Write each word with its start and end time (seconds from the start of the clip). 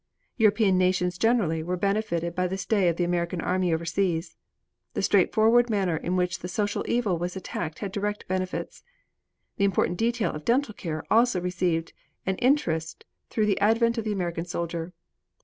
European 0.37 0.79
nations 0.79 1.19
generally 1.19 1.61
were 1.61 1.77
benefited 1.77 2.33
by 2.33 2.47
the 2.47 2.57
stay 2.57 2.89
of 2.89 2.95
the 2.95 3.03
American 3.03 3.39
army 3.39 3.71
overseas. 3.71 4.35
The 4.95 5.03
straightforward 5.03 5.69
manner 5.69 5.95
in 5.95 6.15
which 6.15 6.39
the 6.39 6.47
social 6.47 6.83
evil 6.87 7.19
was 7.19 7.35
attacked 7.35 7.77
had 7.85 7.91
direct 7.91 8.27
benefits. 8.27 8.81
The 9.57 9.65
important 9.65 9.99
detail 9.99 10.31
of 10.31 10.43
dental 10.43 10.73
care 10.73 11.03
also 11.11 11.39
received 11.39 11.93
an 12.25 12.37
interest 12.37 13.05
through 13.29 13.45
the 13.45 13.61
advent 13.61 13.99
of 13.99 14.03
the 14.03 14.11
American 14.11 14.45
soldier. 14.45 14.91